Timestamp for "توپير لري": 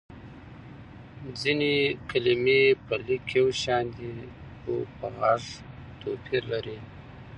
6.01-6.77